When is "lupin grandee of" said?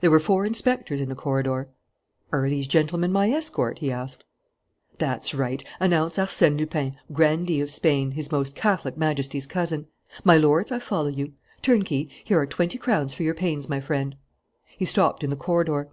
6.58-7.70